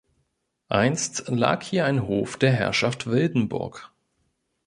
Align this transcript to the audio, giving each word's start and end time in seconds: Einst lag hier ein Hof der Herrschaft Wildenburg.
Einst 0.69 1.27
lag 1.27 1.61
hier 1.61 1.85
ein 1.85 2.07
Hof 2.07 2.35
der 2.37 2.51
Herrschaft 2.51 3.05
Wildenburg. 3.05 3.91